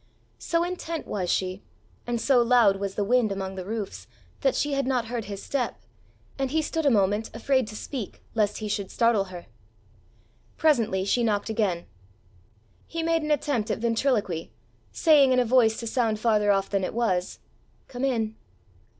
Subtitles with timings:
[0.39, 1.61] So intent was she,
[2.07, 4.07] and so loud was the wind among the roofs,
[4.39, 5.79] that she had not heard his step,
[6.39, 9.45] and he stood a moment afraid to speak lest he should startle her.
[10.57, 11.85] Presently she knocked again.
[12.87, 14.49] He made an attempt at ventriloquy,
[14.91, 17.37] saying in a voice to sound farther off than it was,
[17.87, 18.35] "Come in."